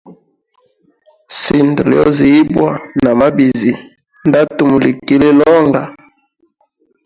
Sinda 1.39 1.81
lyozi 1.89 2.25
ibwa 2.41 2.69
namabizi 3.03 3.71
ndatumulikilila 4.27 5.43
onga. 5.57 5.81